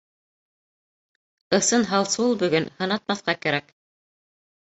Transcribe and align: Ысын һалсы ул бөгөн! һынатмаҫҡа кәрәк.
Ысын 1.57 1.85
һалсы 1.89 2.17
ул 2.23 2.33
бөгөн! 2.45 2.65
һынатмаҫҡа 2.79 3.37
кәрәк. 3.45 3.71